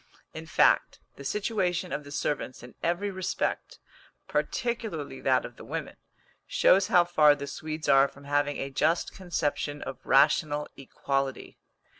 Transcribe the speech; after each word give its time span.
In 0.33 0.47
fact, 0.47 0.99
the 1.15 1.23
situation 1.23 1.93
of 1.93 2.03
the 2.03 2.09
servants 2.09 2.63
in 2.63 2.73
every 2.81 3.11
respect, 3.11 3.77
particularly 4.27 5.21
that 5.21 5.45
of 5.45 5.57
the 5.57 5.63
women, 5.63 5.97
shows 6.47 6.87
how 6.87 7.03
far 7.05 7.35
the 7.35 7.45
Swedes 7.45 7.87
are 7.87 8.07
from 8.07 8.23
having 8.23 8.57
a 8.57 8.71
just 8.71 9.13
conception 9.13 9.83
of 9.83 10.03
rational 10.03 10.67
equality. 10.75 11.59